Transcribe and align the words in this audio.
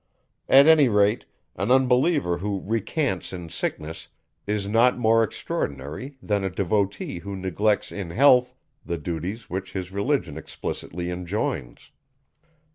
At 0.49 0.65
any 0.65 0.89
rate, 0.89 1.25
an 1.55 1.69
unbeliever 1.69 2.39
who 2.39 2.63
recants 2.65 3.31
in 3.31 3.49
sickness 3.49 4.07
is 4.47 4.67
not 4.67 4.97
more 4.97 5.23
extraordinary, 5.23 6.17
than 6.23 6.43
a 6.43 6.49
devotee 6.49 7.19
who 7.19 7.35
neglects 7.35 7.91
in 7.91 8.09
health 8.09 8.55
the 8.83 8.97
duties 8.97 9.47
which 9.47 9.73
his 9.73 9.91
religion 9.91 10.37
explicitly 10.39 11.11
enjoins. 11.11 11.91